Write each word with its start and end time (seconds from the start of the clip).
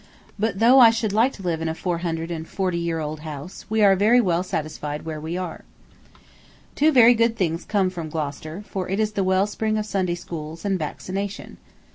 But 0.39 0.57
though 0.57 0.79
I 0.79 0.89
should 0.89 1.13
like 1.13 1.31
to 1.33 1.43
live 1.43 1.61
in 1.61 1.69
a 1.69 1.75
four 1.75 1.99
hundred 1.99 2.31
and 2.31 2.47
forty 2.47 2.79
year 2.79 2.97
old 2.99 3.19
house, 3.19 3.67
we 3.69 3.83
are 3.83 3.95
very 3.95 4.19
well 4.19 4.41
satisfied 4.41 5.05
where 5.05 5.21
we 5.21 5.37
are. 5.37 5.63
Two 6.73 6.91
very 6.91 7.13
good 7.13 7.37
things 7.37 7.65
come 7.65 7.91
from 7.91 8.09
Gloucester, 8.09 8.63
for 8.67 8.89
it 8.89 8.99
is 8.99 9.11
the 9.11 9.23
well 9.23 9.45
spring 9.45 9.77
of 9.77 9.85
Sunday 9.85 10.15
schools 10.15 10.65
and 10.65 10.79
vaccination. 10.79 11.57